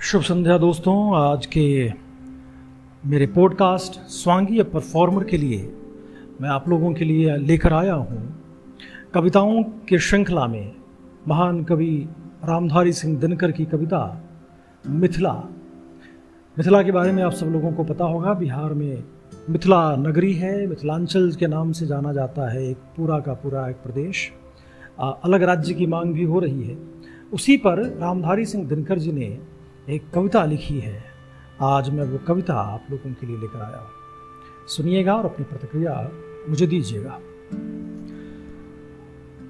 शुभ 0.00 0.22
संध्या 0.22 0.56
दोस्तों, 0.58 0.94
आज 1.16 1.46
के 1.46 1.92
मेरे 3.06 3.26
पॉडकास्ट 3.26 3.98
स्वांगीय 4.08 4.62
परफॉर्मर 4.62 5.24
के 5.24 5.36
लिए 5.36 5.58
मैं 6.40 6.48
आप 6.48 6.68
लोगों 6.68 6.92
के 6.94 7.04
लिए 7.04 7.36
लेकर 7.36 7.72
आया 7.72 7.94
हूँ 7.94 8.20
कविताओं 9.14 9.62
के 9.88 9.98
श्रृंखला 9.98 10.46
में। 10.46 10.72
महान 11.28 11.62
कवि 11.64 12.08
रामधारी 12.44 12.92
सिंह 12.92 13.18
दिनकर 13.18 13.52
की 13.52 13.64
कविता 13.64 14.00
मिथिला। 14.86 15.34
मिथिला 16.56 16.82
के 16.82 16.92
बारे 16.92 17.12
में 17.12 17.22
आप 17.22 17.32
सब 17.32 17.46
लोगों 17.46 17.72
को 17.72 17.84
पता 17.84 18.04
होगा, 18.04 18.34
बिहार 18.34 18.74
में 18.74 19.02
मिथिला 19.50 19.96
नगरी 19.96 20.32
है, 20.34 20.66
मिथिलांचल 20.66 21.30
के 21.32 21.46
नाम 21.46 21.72
से 21.72 21.86
जाना 21.86 22.12
जाता 22.12 22.50
है 22.52 22.66
एक 22.70 22.76
पूरा 22.96 23.18
का 23.18 23.34
पूरा 23.34 23.68
एक 23.68 23.76
प्रदेश। 23.76 24.30
अलग 25.00 25.42
राज्य 25.42 25.74
की 25.74 25.86
मांग 25.86 26.14
भी 26.14 26.24
हो 26.24 26.38
रही 26.38 26.68
है। 26.68 26.78
उसी 27.32 27.56
पर 27.56 27.86
रामधारी 28.00 28.44
सिंह 28.46 28.66
दिनकर 28.66 28.98
जी 28.98 29.12
ने 29.12 29.57
एक 29.90 30.10
कविता 30.14 30.44
लिखी 30.44 30.78
है। 30.80 31.04
आज 31.62 31.90
मैं 31.90 32.04
वो 32.04 32.18
कविता 32.18 32.54
आप 32.54 32.86
लोगों 32.90 33.12
के 33.12 33.26
लिए 33.26 33.36
लेकर 33.36 33.62
आया 33.62 33.78
हूँ। 33.78 33.88
सुनिएगा 34.68 35.14
और 35.14 35.24
अपनी 35.24 35.44
प्रतिक्रिया 35.44 36.10
मुझे 36.48 36.66
दीजिएगा। 36.66 37.18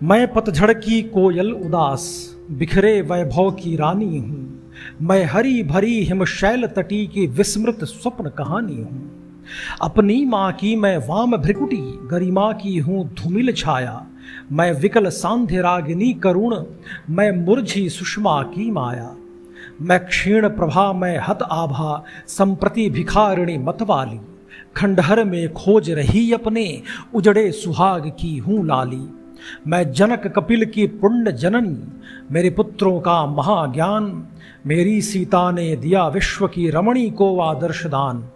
मैं 0.02 0.32
पतझड़ 0.32 0.72
की 0.72 1.02
कोयल 1.02 1.52
उदास, 1.52 2.36
बिखरे 2.50 3.02
वैभव 3.02 3.50
की 3.50 3.76
रानी 3.76 4.18
हूँ। 4.18 4.72
मैं 5.02 5.24
हरी 5.24 5.62
भरी 5.62 6.04
हिमशैल 6.04 6.66
तटी 6.66 7.06
की 7.06 7.26
विस्मृत 7.26 7.84
स्वप्न 7.84 8.28
कहानी 8.28 8.76
हूँ। 8.76 9.10
अपनी 9.82 10.24
माँ 10.24 10.52
की 10.52 10.76
मैं 10.76 10.98
वाम 10.98 11.36
भ्रिकुटी, 11.36 11.98
गरिमा 12.06 12.52
की 12.52 12.78
हूँ 12.78 13.14
धूमिल 13.14 13.52
छाया। 13.52 14.06
मैं 14.52 14.72
विकल 14.72 15.08
सांध्य 15.08 15.60
रागिनी 15.60 16.14
करुण, 16.14 16.64
मैं 17.10 17.32
मुरझी 17.32 17.88
सुषमा 17.88 18.42
की 18.42 18.70
माया। 18.70 19.16
मैं 19.82 20.06
क्षीण 20.06 20.48
प्रभा 20.48 20.92
मैं 20.92 21.18
हत 21.18 21.38
आभा, 21.42 22.04
संप्रति 22.26 22.90
भिखारिणी 22.90 23.58
मतवाली। 23.58 24.20
खंडहर 24.76 25.24
में 25.24 25.52
खोज 25.52 25.90
रही 25.90 26.32
अपने, 26.32 26.82
उजड़े 27.14 27.52
सुहाग 27.52 28.08
की 28.08 28.36
हूँ 28.36 28.66
लाली। 28.66 29.08
मैं 29.66 29.92
जनक 29.92 30.26
कपिल 30.26 30.64
की 30.64 30.86
पुण्य 30.86 31.32
जननी, 31.32 32.02
मेरे 32.30 32.50
पुत्रों 32.50 33.00
का 33.00 33.26
महाज्ञान। 33.26 34.28
मेरी 34.66 35.02
सीता 35.02 35.50
ने 35.50 35.76
दिया 35.76 36.08
विश्व 36.08 36.46
की 36.46 36.70
रमणी 36.70 37.10
को 37.10 37.40
आदर्श 37.40 37.86
दान। 37.86 38.28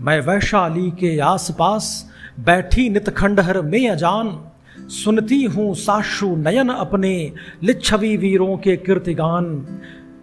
मैं 0.00 0.20
वैशाली 0.20 0.90
के 0.90 1.18
आसपास 1.18 2.12
बैठी 2.40 2.90
नित 2.90 3.10
खंडहर 3.10 3.62
में 3.62 3.88
अजान। 3.88 4.40
सुनती 4.78 5.44
हूँ 5.44 5.74
साशु 5.74 6.36
नयन 6.36 6.68
अपने, 6.68 7.32
लिच्छवी 7.62 8.16
वीरों 8.16 8.56
के 8.56 8.76
कीर्तिगान। 8.76 9.66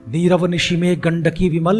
नीरव 0.07 0.45
निशि 0.45 0.75
में 0.77 0.95
गंडकी 1.03 1.49
विमल 1.49 1.79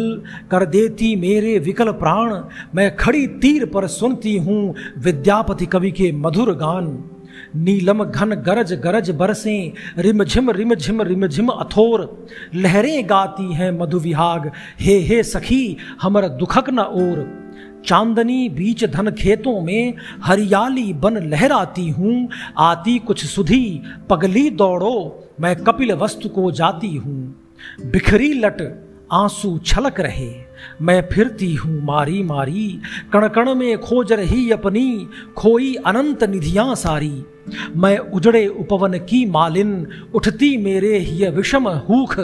कर 0.50 0.64
देती 0.66 1.14
मेरे 1.16 1.58
विकल 1.58 1.90
प्राण। 1.92 2.34
मैं 2.74 2.96
खड़ी 2.96 3.26
तीर 3.26 3.66
पर 3.66 3.86
सुनती 3.86 4.36
हूँ 4.38 4.74
विद्यापति 4.98 5.66
कवि 5.66 5.90
के 5.90 6.12
मधुर 6.12 6.52
गान। 6.54 6.86
नीलम 7.56 8.04
घन 8.04 8.30
गरज 8.46 8.72
गरज 8.72 9.10
बरसे, 9.10 9.72
रिमझिम 9.98 10.50
रिमझिम 10.50 11.02
रिमझिम 11.02 11.48
अथोर। 11.48 12.28
लहरें 12.54 13.08
गाती 13.10 13.54
हैं 13.54 13.70
मधु 13.78 13.98
विहाग 13.98 14.50
हे 14.80 14.98
हे 14.98 15.22
सखी, 15.22 15.76
हमर 16.02 16.28
दुखक 16.28 16.70
न 16.70 16.78
ओर। 16.78 17.28
चांदनी 17.86 18.48
बीच 18.48 18.84
धन 18.84 19.10
खेतों 19.10 19.60
में 19.60 19.94
हरियाली 20.22 20.92
बन 20.92 21.16
लहराती 21.28 21.88
हूँ, 21.88 22.28
आती 22.58 22.98
कुछ 22.98 23.24
सुधी, 23.24 23.82
पगली 24.10 24.50
दौड़ो, 24.50 25.28
मैं 25.40 25.56
कपिल 25.56 25.92
वस्तु 25.92 26.28
को 26.28 26.50
जाती 26.50 26.94
हूँ। 26.96 27.34
बिखरी 27.80 28.32
लट 28.32 28.62
आँसू 29.12 29.58
छलक 29.58 30.00
रहे। 30.00 30.50
मैं 30.82 31.08
फिरती 31.12 31.54
हूँ 31.54 31.84
मारी 31.84 32.22
मारी 32.22 32.80
कण 33.12 33.28
कण 33.28 33.54
में 33.54 33.78
खोज 33.78 34.12
रही 34.12 34.50
अपनी, 34.50 35.08
खोई 35.36 35.74
अनंत 35.74 36.24
निधियाँ 36.24 36.74
सारी। 36.74 37.24
मैं 37.76 37.98
उजड़े 37.98 38.46
उपवन 38.46 38.92
की 38.92 39.24
मालिन, 39.26 39.86
उठती 40.14 40.56
मेरे 40.56 40.98
ही 40.98 41.28
विषम 41.28 41.68
हूख। 41.68 42.20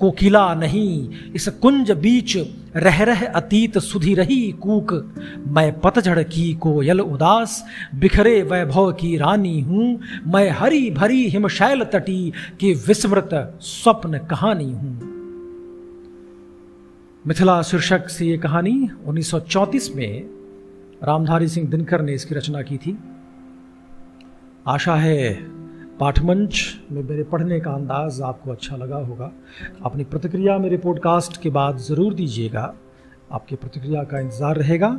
कोकिला 0.00 0.54
नहीं, 0.54 1.08
इस 1.34 1.48
कुंज 1.48 1.90
बीच 1.90 2.36
रह 2.76 3.04
रह 3.04 3.26
अतीत 3.26 3.78
सुधी 3.78 4.14
रही 4.14 4.52
कूक। 4.52 5.14
मैं 5.48 5.80
पतझड़ 5.80 6.22
की 6.22 6.54
कोयल 6.54 7.00
उदास, 7.00 7.64
बिखरे 7.94 8.42
वैभव 8.42 8.92
की 8.92 9.16
रानी 9.16 9.60
हूँ। 9.60 10.00
मैं 10.26 10.50
हरी 10.50 10.90
भरी 10.90 11.28
हिमशैल 11.28 11.84
तटी, 11.84 12.32
की 12.60 12.74
विस्मृत 12.74 13.58
स्वप्न 13.60 14.18
कहानी 14.18 14.72
हूँ। 14.72 15.05
मिथिला 17.26 17.62
शीर्षक 17.62 18.08
से 18.08 18.26
ये 18.26 18.36
कहानी 18.38 18.72
1934 19.06 19.94
में 19.94 20.28
रामधारी 21.02 21.48
सिंह 21.48 21.68
दिनकर 21.70 22.02
ने 22.02 22.12
इसकी 22.14 22.34
रचना 22.34 22.62
की 22.62 22.76
थी। 22.76 22.96
आशा 24.66 24.94
है 24.94 25.32
पाठमंच 25.98 26.62
में 26.92 27.02
मेरे 27.02 27.22
पढ़ने 27.22 27.60
का 27.60 27.70
अंदाज 27.70 28.20
आपको 28.22 28.50
अच्छा 28.50 28.76
लगा 28.76 28.96
होगा। 28.96 29.32
अपनी 29.84 30.04
प्रतिक्रिया 30.04 30.58
मेरे 30.58 30.76
पॉडकास्ट 30.76 31.40
के 31.42 31.50
बाद 31.50 31.78
ज़रूर 31.78 32.14
दीजिएगा। 32.14 32.74
आपकी 33.32 33.56
प्रतिक्रिया 33.56 34.02
का 34.04 34.20
इंतज़ार 34.20 34.56
रहेगा। 34.56 34.98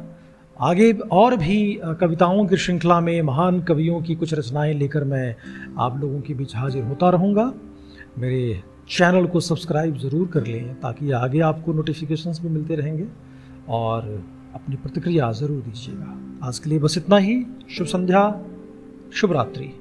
आगे 0.59 0.91
और 0.91 1.35
भी 1.37 1.79
कविताओं 1.99 2.45
की 2.45 2.57
श्रृंखला 2.57 2.99
में 2.99 3.21
महान 3.21 3.61
कवियों 3.61 4.01
की 4.01 4.15
कुछ 4.15 4.33
रचनाएँ 4.33 4.73
लेकर 4.73 5.03
मैं 5.03 5.35
आप 5.79 5.99
लोगों 5.99 6.21
के 6.21 6.33
बीच 6.33 6.55
हाजिर 6.55 6.83
होता 6.83 7.09
रहूँगा। 7.09 7.51
मेरे 8.17 8.63
चैनल 8.89 9.25
को 9.25 9.39
सब्सक्राइब 9.39 9.97
ज़रूर 9.97 10.27
कर 10.27 10.47
लें, 10.47 10.73
ताकि 10.75 11.11
आगे 11.11 11.39
आपको 11.39 11.73
नोटिफिकेशंस 11.73 12.39
भी 12.41 12.49
मिलते 12.49 12.75
रहेंगे। 12.75 13.07
और 13.69 14.25
अपनी 14.55 14.75
प्रतिक्रिया 14.75 15.31
ज़रूर 15.31 15.61
दीजिएगा। 15.61 16.39
आज 16.47 16.59
के 16.59 16.69
लिए 16.69 16.79
बस 16.79 16.97
इतना 16.97 17.17
ही। 17.17 17.45
शुभ 17.69 17.87
संध्या, 17.87 18.41
शुभ 19.13 19.31
रात्रि। 19.31 19.73